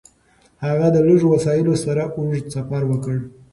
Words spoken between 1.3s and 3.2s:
وسایلو سره اوږد سفر وکړ.